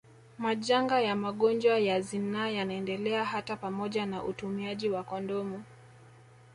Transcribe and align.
Majanga 0.39 1.01
ya 1.01 1.15
magonjwa 1.15 1.79
ya 1.79 2.01
zinaa 2.01 2.47
yanaendelea 2.47 3.25
hata 3.25 3.55
pamoja 3.55 4.05
na 4.05 4.23
utumiaji 4.23 4.89
wa 4.89 5.03
kondomu 5.03 5.63